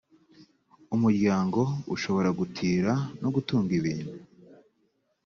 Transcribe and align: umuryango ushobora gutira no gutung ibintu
umuryango 0.95 1.59
ushobora 1.95 2.29
gutira 2.39 2.91
no 3.21 3.29
gutung 3.35 3.65
ibintu 3.79 4.13